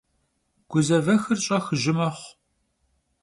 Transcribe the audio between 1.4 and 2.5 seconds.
ş'ex jı mexhu.